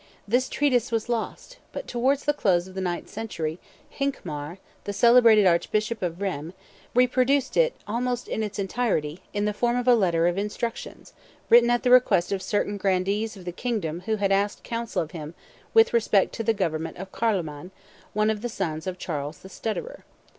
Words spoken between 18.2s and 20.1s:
of the sons of Charles the Stutterer.